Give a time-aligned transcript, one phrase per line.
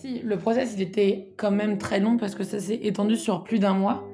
[0.00, 3.44] Si, le process, il était quand même très long parce que ça s'est étendu sur
[3.44, 4.08] plus d'un mois.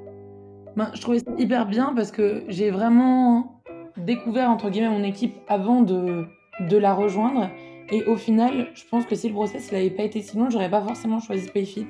[0.75, 3.63] Ben, je trouvais ça hyper bien parce que j'ai vraiment
[3.97, 6.25] découvert, entre guillemets, mon équipe avant de,
[6.69, 7.51] de la rejoindre.
[7.91, 10.69] Et au final, je pense que si le process n'avait pas été si long, j'aurais
[10.69, 11.87] pas forcément choisi Payfit.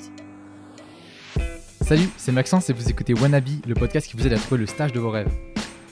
[1.81, 4.67] Salut, c'est Maxence et vous écoutez Wannabe, le podcast qui vous aide à trouver le
[4.67, 5.33] stage de vos rêves.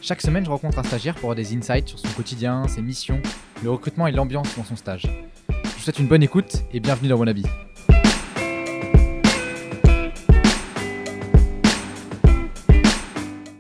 [0.03, 3.23] Chaque semaine, je rencontre un stagiaire pour avoir des insights sur son quotidien, ses missions,
[3.63, 5.09] le recrutement et l'ambiance dans son stage.
[5.49, 7.47] Je vous souhaite une bonne écoute et bienvenue dans Wannabe.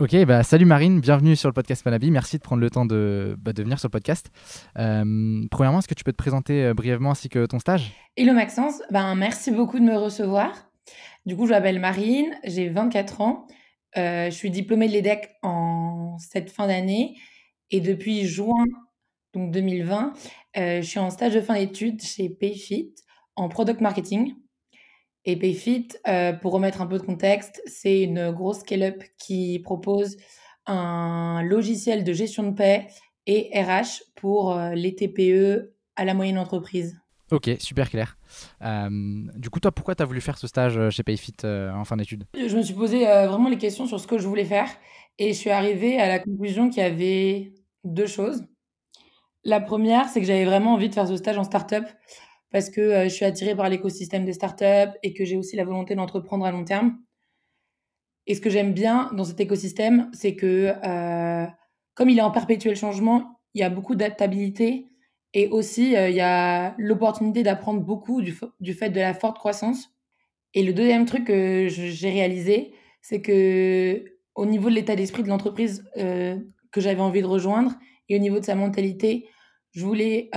[0.00, 2.06] Ok, bah salut Marine, bienvenue sur le podcast Wannabe.
[2.10, 4.28] Merci de prendre le temps de, bah, venir sur le podcast.
[4.76, 7.92] Euh, premièrement, est-ce que tu peux te présenter euh, brièvement ainsi que ton stage?
[8.16, 10.50] Hello Maxence, ben, merci beaucoup de me recevoir.
[11.26, 13.46] Du coup, je m'appelle Marine, j'ai 24 ans.
[13.96, 17.16] Euh, je suis diplômée de l'EDEC en cette fin d'année
[17.70, 18.64] et depuis juin
[19.32, 20.12] donc 2020,
[20.56, 22.94] je suis en stage de fin d'études chez Payfit
[23.36, 24.34] en product marketing.
[25.26, 30.16] Et Payfit, euh, pour remettre un peu de contexte, c'est une grosse scale-up qui propose
[30.66, 32.88] un logiciel de gestion de paix
[33.26, 37.00] et RH pour euh, les TPE à la moyenne entreprise.
[37.30, 38.18] Ok, super clair.
[38.62, 38.90] Euh,
[39.34, 42.24] du coup, toi, pourquoi tu as voulu faire ce stage chez Payfit en fin d'études?
[42.34, 44.68] Je me suis posé vraiment les questions sur ce que je voulais faire
[45.18, 48.44] et je suis arrivée à la conclusion qu'il y avait deux choses.
[49.42, 51.84] La première, c'est que j'avais vraiment envie de faire ce stage en start-up
[52.54, 55.64] parce que euh, je suis attirée par l'écosystème des startups et que j'ai aussi la
[55.64, 57.00] volonté d'entreprendre à long terme.
[58.28, 61.46] Et ce que j'aime bien dans cet écosystème, c'est que euh,
[61.96, 64.86] comme il est en perpétuel changement, il y a beaucoup d'adaptabilité
[65.32, 69.90] et aussi euh, il y a l'opportunité d'apprendre beaucoup du, fait de la forte croissance.
[70.54, 74.04] Et le deuxième truc que j'ai réalisé, c'est que
[74.36, 77.72] au niveau de l'état d'esprit de l'entreprise que j'avais envie de rejoindre
[78.08, 79.26] et au niveau de sa mentalité,
[79.72, 80.30] je voulais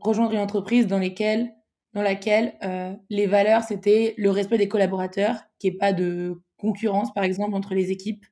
[0.00, 1.52] rejoindre une entreprise dans laquelle
[1.98, 6.40] dans laquelle euh, les valeurs, c'était le respect des collaborateurs, qu'il n'y ait pas de
[6.56, 8.24] concurrence, par exemple, entre les équipes,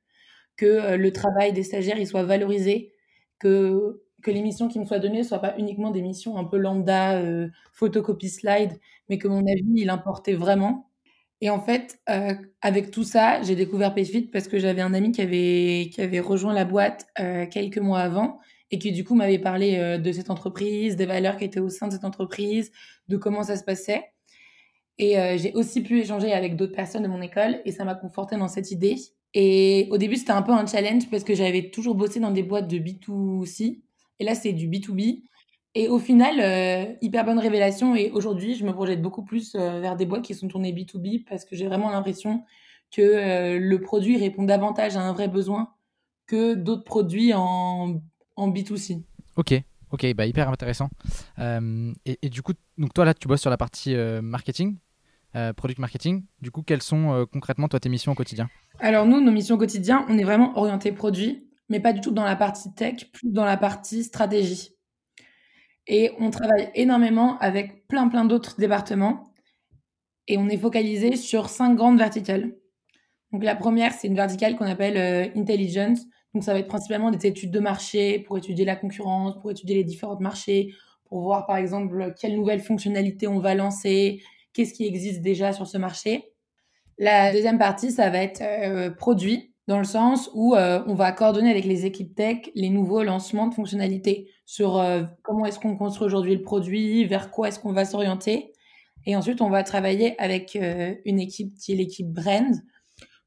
[0.56, 2.92] que euh, le travail des stagiaires il soit valorisé,
[3.40, 6.44] que, que les missions qui me soient données ne soient pas uniquement des missions un
[6.44, 10.88] peu lambda, euh, photocopie slide, mais que mon avis, il importait vraiment.
[11.40, 12.00] Et en fait,
[12.62, 16.20] avec tout ça, j'ai découvert PayFit parce que j'avais un ami qui avait, qui avait
[16.20, 17.06] rejoint la boîte
[17.50, 18.40] quelques mois avant
[18.70, 21.68] et qui du coup m'avait parlé euh, de cette entreprise, des valeurs qui étaient au
[21.68, 22.72] sein de cette entreprise,
[23.08, 24.04] de comment ça se passait.
[24.98, 27.94] Et euh, j'ai aussi pu échanger avec d'autres personnes de mon école et ça m'a
[27.94, 28.96] conforté dans cette idée.
[29.34, 32.42] Et au début, c'était un peu un challenge parce que j'avais toujours bossé dans des
[32.42, 33.82] boîtes de B2C
[34.18, 35.24] et là, c'est du B2B.
[35.74, 37.94] Et au final, euh, hyper bonne révélation.
[37.94, 41.44] Et aujourd'hui, je me projette beaucoup plus vers des boîtes qui sont tournées B2B parce
[41.44, 42.44] que j'ai vraiment l'impression
[42.90, 45.74] que le produit répond davantage à un vrai besoin
[46.26, 48.00] que d'autres produits en
[48.36, 49.02] en B2C.
[49.36, 49.54] Ok,
[49.90, 50.90] ok, bah hyper intéressant.
[51.38, 54.78] Euh, et, du coup, donc toi là, tu bosses sur la partie euh, marketing,
[55.34, 56.24] euh, product marketing.
[56.40, 58.48] Du coup, quelles sont concrètement toi tes missions au quotidien?
[58.78, 62.10] Alors nous, nos missions au quotidien, on est vraiment orienté produit, mais pas du tout
[62.10, 64.70] dans la partie tech, plus dans la partie stratégie.
[65.86, 69.32] Et on travaille énormément avec plein plein d'autres départements.
[70.28, 72.56] Et on est focalisé sur cinq grandes verticales.
[73.32, 76.00] Donc la première, c'est une verticale qu'on appelle intelligence.
[76.34, 79.76] Donc, ça va être principalement des études de marché pour étudier la concurrence, pour étudier
[79.76, 80.74] les différents marchés,
[81.06, 84.20] pour voir par exemple quelles nouvelles fonctionnalités on va lancer,
[84.52, 86.32] qu'est-ce qui existe déjà sur ce marché.
[86.98, 91.12] La deuxième partie, ça va être euh, produit, dans le sens où euh, on va
[91.12, 95.76] coordonner avec les équipes tech les nouveaux lancements de fonctionnalités sur euh, comment est-ce qu'on
[95.76, 98.52] construit aujourd'hui le produit, vers quoi est-ce qu'on va s'orienter.
[99.04, 100.58] Et ensuite, on va travailler avec
[101.04, 102.56] une équipe qui est l'équipe brand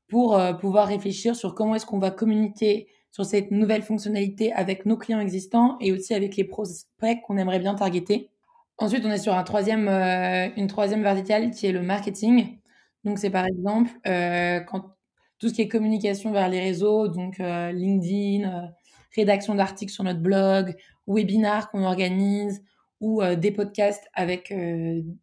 [0.09, 4.97] pour pouvoir réfléchir sur comment est-ce qu'on va communiquer sur cette nouvelle fonctionnalité avec nos
[4.97, 8.29] clients existants et aussi avec les prospects qu'on aimerait bien targeter.
[8.77, 12.59] Ensuite, on est sur un troisième, euh, une troisième verticale qui est le marketing.
[13.03, 14.95] Donc, c'est par exemple euh, quand
[15.37, 18.71] tout ce qui est communication vers les réseaux, donc euh, LinkedIn,
[19.15, 20.75] rédaction d'articles sur notre blog,
[21.07, 22.63] webinars qu'on organise
[23.01, 24.53] ou des podcasts avec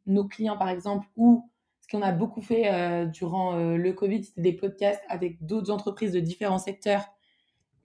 [0.07, 1.51] nos clients par exemple ou
[1.87, 6.21] ce qu'on a beaucoup fait durant le Covid, c'était des podcasts avec d'autres entreprises de
[6.21, 7.07] différents secteurs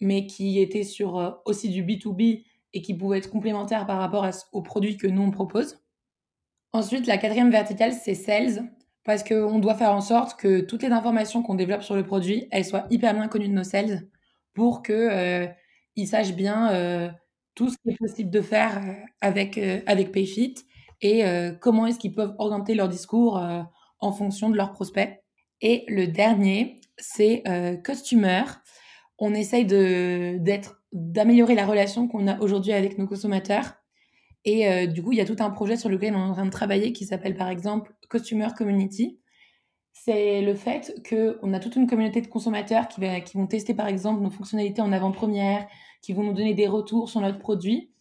[0.01, 2.44] mais qui était sur euh, aussi du B2B
[2.74, 5.80] et qui pouvait être complémentaire par rapport aux produits que nous on propose.
[6.74, 8.63] Ensuite, la quatrième verticale, c'est sales,
[9.03, 12.48] parce qu'on doit faire en sorte que toutes les informations qu'on développe sur le produit,
[12.51, 14.07] elles soient hyper bien connues de nos sales
[14.53, 15.48] pour qu'ils euh,
[16.06, 17.09] sachent bien euh,
[17.56, 18.81] tout ce qui est possible de faire
[19.19, 20.56] avec, avec Payfit
[21.01, 21.24] et
[21.59, 23.44] comment est-ce qu'ils peuvent orienter leur discours
[24.01, 25.24] en fonction de leurs prospects.
[25.62, 27.44] Et le dernier, c'est
[27.83, 28.44] Customer
[29.21, 29.65] on essaye
[30.92, 33.75] d'améliorer la relation qu'on a aujourd'hui avec nos consommateurs
[34.44, 36.45] Et du coup, il y a tout un projet sur lequel on est en train
[36.45, 39.19] de travailler qui s'appelle par exemple Customer Community.
[39.94, 43.88] C'est le fait qu'on a toute une communauté de consommateurs qui, qui vont tester par
[43.88, 45.68] exemple nos fonctionnalités en avant-première,
[46.01, 47.92] qui vont nous donner des retours sur notre produit.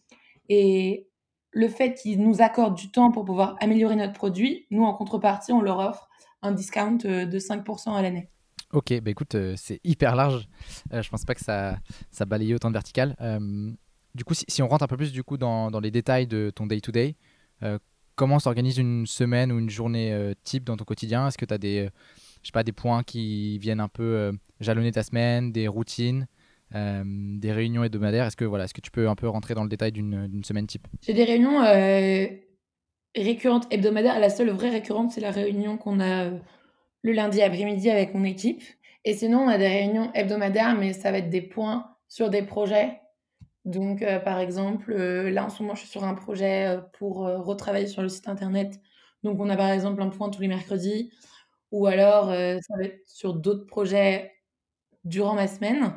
[0.49, 1.07] Et
[1.51, 5.51] le fait qu'ils nous accordent du temps pour pouvoir améliorer notre produit, nous, en contrepartie,
[5.51, 6.09] on leur offre
[6.41, 8.29] un discount euh, de 5% à l'année.
[8.73, 10.47] Ok, bah écoute, euh, c'est hyper large.
[10.93, 11.77] Euh, je pense pas que ça,
[12.09, 13.15] ça balayait autant de vertical.
[14.15, 16.51] du coup, si, on rentre un peu plus du coup dans, dans les détails de
[16.53, 17.15] ton day-to-day,
[18.15, 21.27] comment s'organise une semaine ou une journée type dans ton quotidien?
[21.27, 21.89] Est-ce que tu as des,
[22.53, 26.27] pas, des points qui viennent un peu jalonner ta semaine, des routines?
[26.73, 28.25] Euh, des réunions hebdomadaires.
[28.25, 30.67] Est-ce que, voilà, est-ce que tu peux un peu rentrer dans le détail d'une semaine
[30.67, 30.87] type?
[31.01, 32.27] J'ai des réunions euh,
[33.15, 34.19] récurrentes hebdomadaires.
[34.19, 36.39] La seule vraie récurrente, c'est la réunion qu'on a euh,
[37.01, 38.61] le lundi après-midi avec mon équipe.
[39.03, 42.43] Et sinon, on a des réunions hebdomadaires, mais ça va être des points sur des
[42.43, 42.99] projets.
[43.65, 48.01] Donc, par exemple, là en ce moment, je suis sur un projet pour retravailler sur
[48.01, 48.79] le site internet.
[49.23, 51.11] Donc, on a par exemple un point tous les mercredis.
[51.71, 54.31] Ou alors, ça va être sur d'autres projets
[55.03, 55.93] durant ma semaine.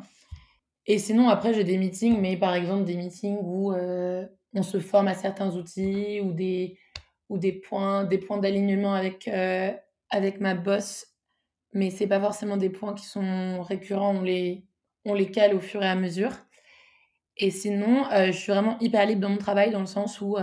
[0.87, 4.79] Et sinon, après, j'ai des meetings, mais par exemple, des meetings où euh, on se
[4.81, 6.79] forme à certains outils ou des,
[7.29, 9.73] ou des points, des points d'alignement avec, euh,
[10.11, 11.07] avec ma boss.
[11.73, 14.67] Mais c'est pas forcément des points qui sont récurrents, on les,
[15.05, 16.33] on les cale au fur et à mesure.
[17.37, 20.37] Et sinon, euh, je suis vraiment hyper libre dans mon travail dans le sens où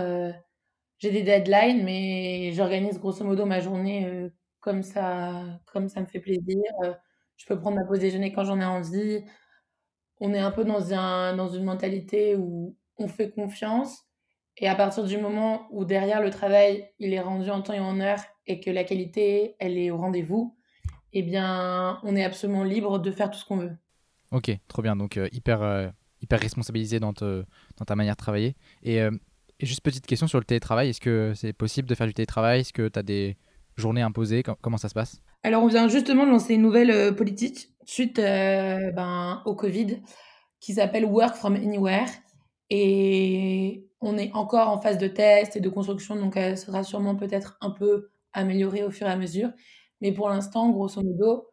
[0.98, 4.30] j'ai des deadlines, mais j'organise grosso modo ma journée
[4.60, 6.62] comme, ça, comme ça me fait plaisir.
[7.36, 9.24] je peux prendre ma pause déjeuner quand j'en ai envie
[10.24, 14.04] on est un peu dans, un, dans une mentalité où on fait confiance.
[14.56, 17.80] Et à partir du moment où derrière le travail, il est rendu en temps et
[17.80, 20.56] en heure et que la qualité, elle est au rendez-vous,
[21.12, 23.76] eh bien, on est absolument libre de faire tout ce qu'on veut.
[24.30, 24.94] Ok, trop bien.
[24.94, 25.88] Donc, euh, hyper, euh,
[26.20, 28.54] hyper responsabilisé dans, dans, ta manière de travailler.
[28.86, 29.10] Euh,
[29.58, 30.90] et, juste petite question sur le télétravail.
[30.90, 32.60] Est-ce que c'est possible de faire du télétravail?
[32.60, 33.36] Est-ce que tu as des
[33.76, 34.44] journées imposées?
[34.60, 35.20] Comment ça se passe?
[35.44, 40.00] Alors, on vient justement de lancer une nouvelle politique suite euh, ben, au Covid
[40.60, 42.08] qui s'appelle Work from Anywhere.
[42.70, 47.16] Et on est encore en phase de test et de construction, donc elle sera sûrement
[47.16, 49.50] peut-être un peu améliorée au fur et à mesure.
[50.00, 51.48] Mais pour l'instant, grosso modo,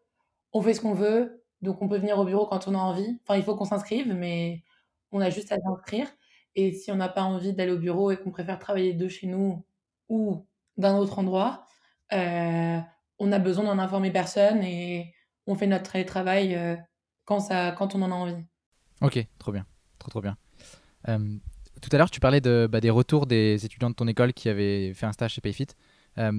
[0.54, 1.44] on fait ce qu'on veut.
[1.62, 3.20] Donc on peut venir au bureau quand on a envie.
[3.24, 4.64] Enfin, il faut qu'on s'inscrive, mais
[5.12, 6.08] on a juste à s'inscrire.
[6.56, 9.28] Et si on n'a pas envie d'aller au bureau et qu'on préfère travailler de chez
[9.28, 9.66] nous
[10.10, 10.46] ou
[10.78, 11.68] d'un autre endroit,
[12.14, 12.80] euh,
[13.20, 15.14] on a besoin d'en informer personne et
[15.46, 16.76] on fait notre travail euh,
[17.26, 18.44] quand, ça, quand on en a envie.
[19.02, 19.66] Ok, trop bien,
[19.98, 20.38] trop trop bien.
[21.08, 21.38] Euh,
[21.82, 24.50] tout à l'heure, tu parlais de, bah, des retours des étudiants de ton école qui
[24.50, 25.68] avaient fait un stage chez Payfit.
[26.18, 26.32] Euh,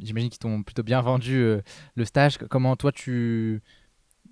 [0.00, 1.60] j'imagine qu'ils t'ont plutôt bien vendu
[1.94, 2.38] le stage.
[2.38, 3.62] Comment toi, tu,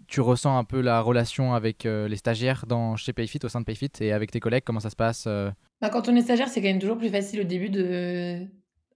[0.09, 3.65] tu ressens un peu la relation avec les stagiaires dans, chez Payfit, au sein de
[3.65, 5.29] Payfit, et avec tes collègues Comment ça se passe
[5.81, 8.45] bah, Quand on est stagiaire, c'est quand même toujours plus facile au début de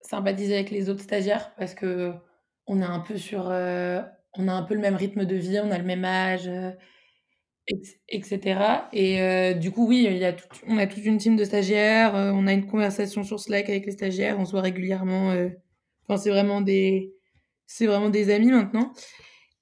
[0.01, 2.13] sympathiser avec les autres stagiaires parce que
[2.67, 3.51] on est un peu sur
[4.35, 6.71] on a un peu le même rythme de vie, on a le même âge, euh,
[8.09, 8.89] etc.
[8.93, 10.35] Et euh, du coup, oui, il y a
[10.67, 13.87] on a toute une team de stagiaires, euh, on a une conversation sur Slack avec
[13.87, 15.35] les stagiaires, on se voit régulièrement.
[16.05, 17.15] Enfin, c'est vraiment des,
[17.67, 18.93] c'est vraiment des amis maintenant.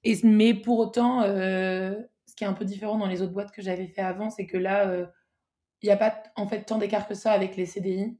[0.03, 3.61] Et, mais pour autant, ce qui est un peu différent dans les autres boîtes que
[3.61, 5.09] j'avais fait avant, c'est que là,
[5.81, 8.17] il n'y a pas en fait tant d'écart que ça avec les CDI.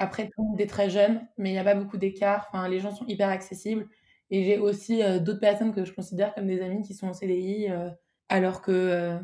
[0.00, 2.46] Après, tout le monde est très jeune, mais il n'y a pas beaucoup d'écart.
[2.48, 3.86] Enfin, les gens sont hyper accessibles.
[4.30, 7.12] Et j'ai aussi euh, d'autres personnes que je considère comme des amis qui sont en
[7.12, 7.90] CDI, euh,
[8.30, 9.18] alors que euh,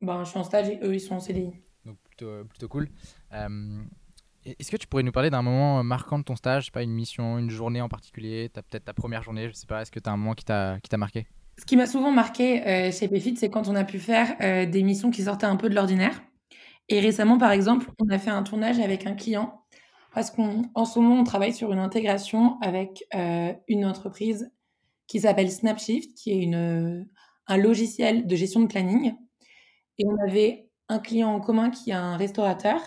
[0.00, 1.50] ben, je suis en stage et eux, ils sont en CDI.
[1.84, 2.88] Donc plutôt, plutôt cool.
[4.44, 7.38] Est-ce que tu pourrais nous parler d'un moment marquant de ton stage, pas une mission,
[7.38, 10.12] une journée en particulier, peut-être ta première journée, je sais pas, est-ce que tu as
[10.12, 11.26] un moment qui t'a marqué?
[11.58, 15.12] Ce qui m'a souvent marqué chez PFIT, c'est quand on a pu faire des missions
[15.12, 16.20] qui sortaient un peu de l'ordinaire.
[16.88, 19.61] Et récemment, par exemple, on a fait un tournage avec un client
[20.14, 24.50] parce qu'en ce moment, on travaille sur une intégration avec euh, une entreprise
[25.06, 27.08] qui s'appelle Snapshift, qui est une,
[27.46, 29.14] un logiciel de gestion de planning.
[29.98, 32.80] Et on avait un client en commun qui est un restaurateur.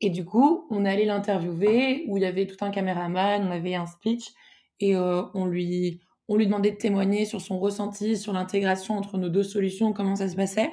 [0.00, 3.74] Et du coup, on allait l'interviewer, où il y avait tout un caméraman, on avait
[3.74, 4.30] un speech,
[4.78, 9.18] et euh, on, lui, on lui demandait de témoigner sur son ressenti, sur l'intégration entre
[9.18, 10.70] nos deux solutions, comment ça se passait.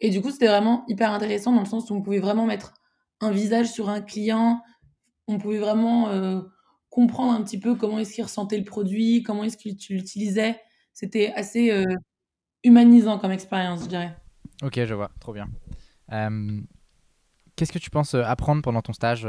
[0.00, 2.74] Et du coup, c'était vraiment hyper intéressant dans le sens où on pouvait vraiment mettre
[3.20, 4.62] un visage sur un client.
[5.26, 6.40] On pouvait vraiment euh,
[6.90, 10.60] comprendre un petit peu comment est-ce qu'il ressentait le produit, comment est-ce qu'il l'utilisait.
[10.92, 11.84] C'était assez euh,
[12.62, 14.16] humanisant comme expérience, je dirais.
[14.62, 15.48] Ok, je vois, trop bien.
[17.56, 19.26] Qu'est-ce que tu penses euh, apprendre pendant ton stage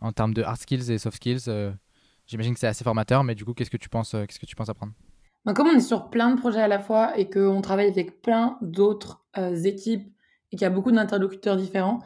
[0.00, 1.74] en termes de hard skills et soft skills
[2.26, 4.54] J'imagine que c'est assez formateur, mais du coup, qu'est-ce que tu penses, qu'est-ce que tu
[4.54, 4.92] penses apprendre?
[5.44, 8.22] Ben, Comme on est sur plein de projets à la fois et qu'on travaille avec
[8.22, 9.24] plein d'autres
[9.64, 10.14] équipes
[10.52, 12.00] et qu'il y a beaucoup d'interlocuteurs différents,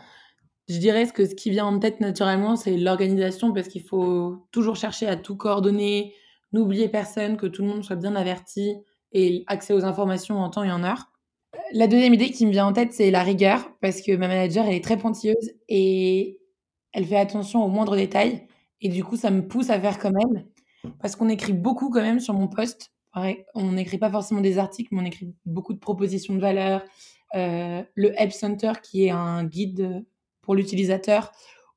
[0.68, 4.76] je dirais que ce qui vient en tête naturellement, c'est l'organisation parce qu'il faut toujours
[4.76, 6.14] chercher à tout coordonner,
[6.52, 8.75] n'oublier personne, que tout le monde soit bien averti
[9.12, 11.11] et accès aux informations en temps et en heure.
[11.73, 14.66] La deuxième idée qui me vient en tête, c'est la rigueur parce que ma manager,
[14.66, 16.40] elle est très pointilleuse et
[16.92, 18.47] elle fait attention aux moindres détails.
[18.80, 20.47] Et du coup, ça me pousse à faire comme elle
[21.00, 22.92] parce qu'on écrit beaucoup quand même sur mon poste.
[23.54, 26.83] On n'écrit pas forcément des articles, mais on écrit beaucoup de propositions de valeur.
[27.35, 30.04] Euh, le Help Center, qui est un guide
[30.45, 31.33] pour l'utilisateur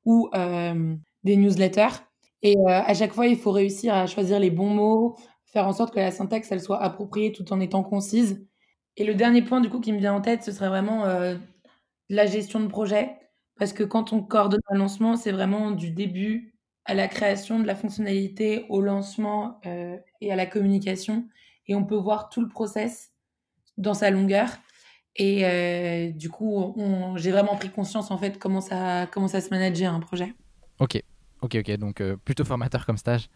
[0.05, 2.03] ou euh, des newsletters.
[2.43, 5.73] Et euh, à chaque fois, il faut réussir à choisir les bons mots, faire en
[5.73, 8.45] sorte que la syntaxe elle soit appropriée tout en étant concise.
[8.95, 11.35] Et le dernier point du coup qui me vient en tête, ce serait vraiment euh,
[12.09, 13.15] la gestion de projet,
[13.57, 16.53] parce que quand on coordonne un lancement, c'est vraiment du début
[16.85, 19.59] à la création de la fonctionnalité, au lancement
[20.21, 21.27] et à la communication,
[21.67, 23.11] et on peut voir tout le process
[23.77, 24.47] dans sa longueur.
[25.17, 26.75] Et euh, du coup,
[27.15, 30.33] j'ai vraiment pris conscience en fait comment ça, comment ça se manager un projet.
[30.79, 31.01] Ok,
[31.41, 31.77] ok, ok.
[31.77, 33.27] Donc euh, plutôt formateur comme stage.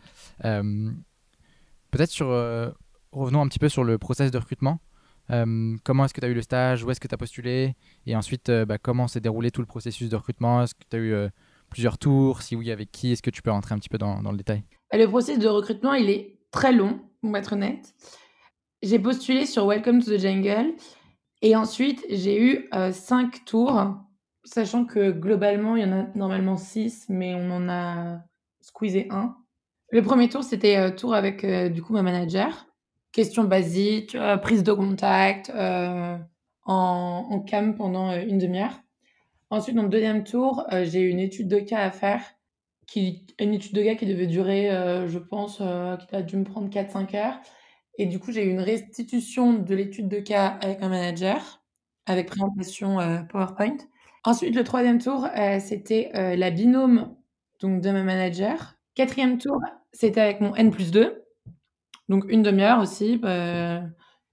[0.46, 0.92] Euh,
[1.90, 2.28] peut-être sur,
[3.12, 4.80] revenons un petit peu sur le process de recrutement.
[5.84, 6.84] comment est-ce que tu as eu le stage?
[6.84, 7.76] Où est-ce que tu as postulé?
[8.06, 10.62] Et ensuite, bah, comment s'est déroulé tout le processus de recrutement?
[10.62, 11.30] Est-ce que tu as eu
[11.72, 12.44] plusieurs tours?
[12.44, 13.12] Si oui, avec qui?
[13.12, 14.64] Est-ce que tu peux rentrer un petit peu dans, dans le détail?
[14.94, 17.96] Le processus de recrutement, il est très long, pour être honnête.
[18.84, 20.76] J'ai postulé sur Welcome to the Jungle.
[21.42, 23.96] Et ensuite, j'ai eu euh, cinq tours,
[24.44, 28.20] sachant que globalement, il y en a normalement six, mais on en a
[28.62, 29.36] squeezé un.
[29.90, 32.68] Le premier tour, c'était euh, tour avec euh, du coup ma manager.
[33.12, 36.22] Questions basiques, prise de contact, en,
[36.66, 38.80] en, cam pendant une demi-heure.
[39.50, 42.22] Ensuite, dans le deuxième tour, j'ai eu une étude de cas à faire,
[42.88, 44.70] qui, une étude de cas qui devait durer,
[45.10, 47.42] je pense, qui a dû me prendre 4-5 heures.
[48.02, 51.62] Et du coup, j'ai eu une restitution de l'étude de cas avec un manager,
[52.08, 53.78] avec présentation euh, PowerPoint.
[54.24, 57.16] Ensuite, le troisième tour, euh, c'était euh, la binôme
[57.60, 58.74] donc, de ma manager.
[58.96, 59.62] Quatrième tour,
[59.94, 61.24] c'était avec mon N plus 2.
[62.10, 63.22] Donc, une demi-heure aussi.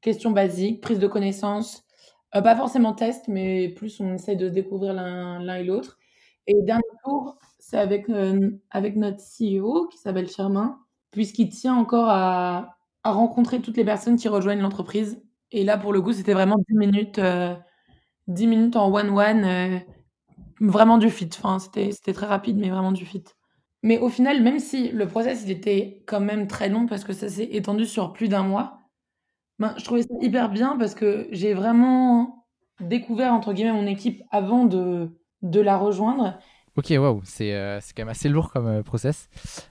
[0.01, 1.85] questions basiques, prise de connaissances.
[2.33, 5.99] pas forcément test, mais plus on essaie de découvrir l'un et l'autre.
[6.47, 8.07] Et dernier tour, c'est avec,
[8.71, 12.78] avec notre CEO qui s'appelle Firmin, puisqu'il tient encore à
[13.13, 15.23] rencontrer toutes les personnes qui rejoignent l'entreprise.
[15.51, 17.55] Et là, pour le coup, c'était vraiment 10 minutes, euh,
[18.27, 19.79] 10 minutes en one-one, euh,
[20.61, 21.31] vraiment du fit.
[21.43, 23.25] Enfin, c'était, très rapide, mais vraiment du fit.
[23.83, 27.13] Mais au final, même si le process il était quand même très long parce que
[27.13, 28.81] ça s'est étendu sur plus d'un mois,
[29.61, 32.47] ben, je trouvais ça hyper bien parce que j'ai vraiment
[32.81, 35.11] découvert entre guillemets mon équipe avant de,
[35.43, 36.39] de la rejoindre.
[36.77, 39.29] Ok, waouh, c'est, euh, quand même assez lourd comme euh, process.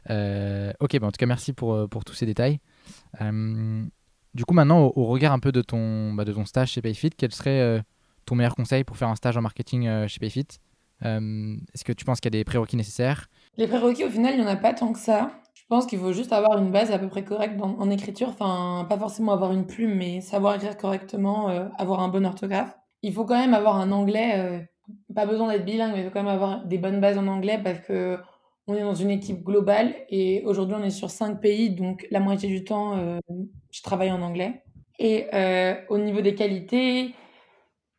[0.10, 2.60] ok, ben, en tout cas, merci pour, pour tous ces détails.
[3.22, 3.84] Euh,
[4.34, 7.12] du coup, maintenant, au, regard un peu de ton, bah, de ton stage chez Payfit,
[7.12, 7.82] quel serait euh,
[8.26, 10.48] ton meilleur conseil pour faire un stage en marketing euh, chez Payfit?
[11.02, 13.28] Est-ce que tu penses qu'il y a des prérequis nécessaires?
[13.58, 15.32] Les prérequis, au final, il n'y en a pas tant que ça.
[15.54, 18.30] Je pense qu'il faut juste avoir une base à peu près correcte en écriture.
[18.30, 22.76] Enfin, pas forcément avoir une plume, mais savoir écrire correctement, avoir un bon orthographe.
[23.04, 24.68] Il faut quand même avoir un anglais.
[25.14, 27.62] pas besoin d'être bilingue, mais il faut quand même avoir des bonnes bases en anglais
[27.64, 28.18] parce que
[28.68, 32.20] on est dans une équipe globale et aujourd'hui on est sur cinq pays, donc la
[32.20, 33.20] moitié du temps euh,
[33.72, 34.64] je travaille en anglais.
[35.00, 37.14] Et euh, au niveau des qualités,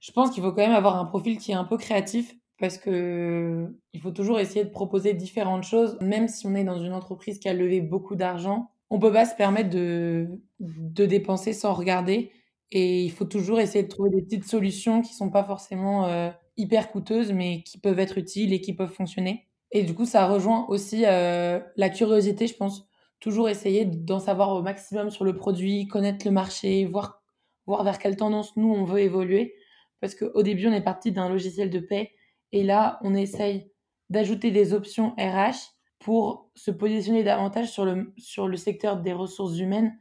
[0.01, 2.79] je pense qu'il faut quand même avoir un profil qui est un peu créatif parce
[2.79, 6.93] que il faut toujours essayer de proposer différentes choses, même si on est dans une
[6.93, 8.71] entreprise qui a levé beaucoup d'argent.
[8.91, 10.29] On peut pas se permettre de,
[10.61, 12.33] de dépenser sans regarder
[12.73, 16.31] et il faut toujours essayer de trouver des petites solutions qui sont pas forcément euh,
[16.57, 19.48] hyper coûteuses mais qui peuvent être utiles et qui peuvent fonctionner.
[19.71, 22.89] Et du coup, ça rejoint aussi euh, la curiosité, je pense.
[23.21, 27.23] Toujours essayer d'en savoir au maximum sur le produit, connaître le marché, voir,
[27.67, 29.55] voir vers quelle tendance nous, on veut évoluer.
[30.01, 32.13] Parce qu'au début, on est parti d'un logiciel de paie.
[32.53, 33.71] Et là, on essaye
[34.09, 39.59] d'ajouter des options RH pour se positionner davantage sur le, sur le secteur des ressources
[39.59, 39.99] humaines.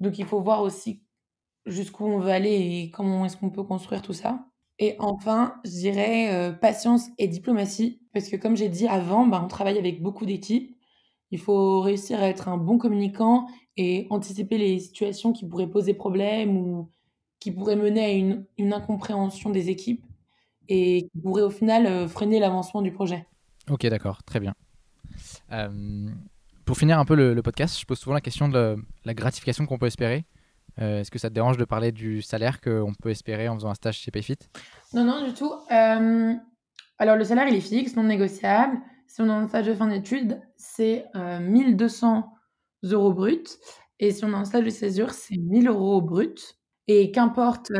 [0.00, 1.02] Donc, il faut voir aussi
[1.66, 2.50] jusqu'où on veut aller
[2.84, 4.51] et comment est-ce qu'on peut construire tout ça.
[4.78, 9.40] Et enfin, je dirais euh, patience et diplomatie, parce que comme j'ai dit avant, bah,
[9.44, 10.76] on travaille avec beaucoup d'équipes.
[11.30, 15.94] Il faut réussir à être un bon communicant et anticiper les situations qui pourraient poser
[15.94, 16.90] problème ou
[17.40, 20.04] qui pourraient mener à une, une incompréhension des équipes
[20.68, 23.26] et qui pourraient au final euh, freiner l'avancement du projet.
[23.70, 24.54] Ok, d'accord, très bien.
[25.52, 26.08] Euh,
[26.64, 29.66] pour finir un peu le, le, podcast, je pose souvent la question de la gratification
[29.66, 30.24] qu'on peut espérer.
[30.80, 33.70] Euh, est-ce que ça te dérange de parler du salaire qu'on peut espérer en faisant
[33.70, 34.38] un stage chez Payfit?
[34.94, 35.52] Non, non, du tout.
[35.70, 36.34] Euh,
[36.98, 38.78] alors, le salaire, il est fixe, non négociable.
[39.06, 42.32] Si on a un stage de fin d'études, c'est 1200
[42.84, 43.58] euh, euros brut.
[43.98, 46.58] Et si on a un stage de césure, c'est 1000 euros brut.
[46.88, 47.70] Et qu'importe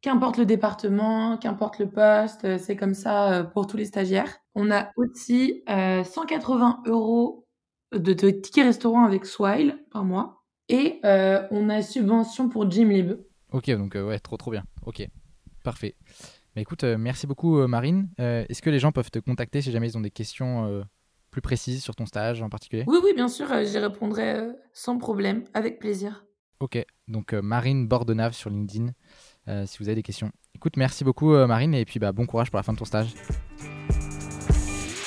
[0.00, 4.32] Qu'importe le département, qu'importe le poste, c'est comme ça pour tous les stagiaires.
[4.54, 7.48] On a aussi 180 euros
[7.92, 10.37] de, tickets restaurant avec Swile par mois.
[10.68, 13.14] Et on a subvention pour Gymlib.
[13.52, 14.64] Ok, donc ouais, trop trop bien.
[14.84, 15.06] Ok,
[15.64, 15.94] parfait.
[16.54, 18.08] Mais écoute, merci beaucoup Marine.
[18.18, 20.84] Est-ce que les gens peuvent te contacter si jamais ils ont des questions
[21.30, 22.84] plus précises sur ton stage en particulier?
[22.86, 24.36] Oui, oui, bien sûr, j'y répondrai
[24.72, 26.24] sans problème, avec plaisir.
[26.60, 28.92] Ok, donc Marine Bordenave sur LinkedIn.
[29.48, 30.30] Euh, si vous avez des questions.
[30.54, 32.84] Écoute, merci beaucoup euh, Marine et puis bah, bon courage pour la fin de ton
[32.84, 33.14] stage.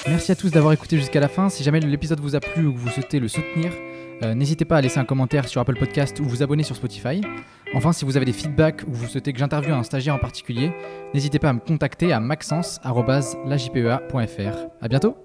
[0.08, 1.50] Merci à tous d'avoir écouté jusqu'à la fin.
[1.50, 3.72] Si jamais l'épisode vous a plu ou que vous souhaitez le soutenir,
[4.24, 7.22] euh, n'hésitez pas à laisser un commentaire sur Apple Podcast ou vous abonner sur Spotify.
[7.74, 10.72] Enfin, si vous avez des feedbacks ou vous souhaitez que j'interviewe un stagiaire en particulier,
[11.14, 14.58] n'hésitez pas à me contacter à maxence.lajpea.fr.
[14.82, 15.16] À bientôt